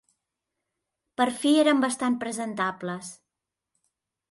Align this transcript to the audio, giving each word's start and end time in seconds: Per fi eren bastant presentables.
Per 1.21 1.27
fi 1.43 1.51
eren 1.65 1.85
bastant 1.85 2.17
presentables. 2.25 3.13